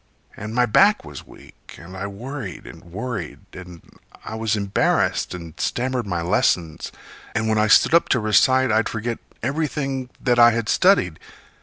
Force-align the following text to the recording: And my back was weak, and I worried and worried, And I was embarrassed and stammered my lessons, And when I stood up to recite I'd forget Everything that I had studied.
And 0.35 0.55
my 0.55 0.65
back 0.65 1.05
was 1.05 1.27
weak, 1.27 1.75
and 1.77 1.95
I 1.95 2.07
worried 2.07 2.65
and 2.65 2.85
worried, 2.85 3.41
And 3.53 3.83
I 4.25 4.33
was 4.33 4.55
embarrassed 4.55 5.35
and 5.35 5.53
stammered 5.59 6.07
my 6.07 6.23
lessons, 6.23 6.91
And 7.35 7.47
when 7.47 7.59
I 7.59 7.67
stood 7.67 7.93
up 7.93 8.09
to 8.09 8.19
recite 8.19 8.71
I'd 8.71 8.89
forget 8.89 9.19
Everything 9.43 10.09
that 10.19 10.39
I 10.39 10.49
had 10.53 10.69
studied. 10.69 11.19